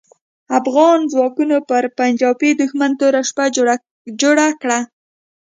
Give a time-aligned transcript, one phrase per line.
[0.59, 3.45] افغان ځواکونو پر پنجاپي دوښمن توره شپه
[4.21, 4.79] جوړه کړه.